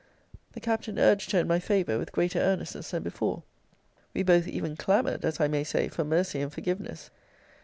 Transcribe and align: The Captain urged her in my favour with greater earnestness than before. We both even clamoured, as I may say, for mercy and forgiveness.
The 0.53 0.59
Captain 0.59 0.97
urged 0.97 1.29
her 1.31 1.41
in 1.41 1.47
my 1.47 1.59
favour 1.59 1.99
with 1.99 2.11
greater 2.11 2.39
earnestness 2.39 2.89
than 2.89 3.03
before. 3.03 3.43
We 4.15 4.23
both 4.23 4.47
even 4.47 4.75
clamoured, 4.75 5.23
as 5.23 5.39
I 5.39 5.47
may 5.47 5.63
say, 5.63 5.89
for 5.89 6.03
mercy 6.03 6.41
and 6.41 6.51
forgiveness. 6.51 7.11